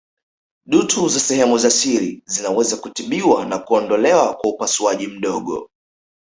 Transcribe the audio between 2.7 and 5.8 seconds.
kutibiwa na kuondolewa kwa upasuaji mdogo